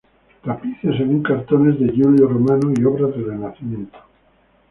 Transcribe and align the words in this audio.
Tapices 0.43 0.97
según 0.97 1.21
cartones 1.21 1.79
de 1.79 1.89
Giulio 1.93 2.27
Romano 2.27 2.73
y 2.75 2.83
obras 2.85 3.11
del 3.11 3.27
Renacimiento. 3.29 3.99